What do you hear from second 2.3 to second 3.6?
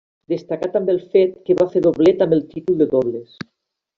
el títol de dobles.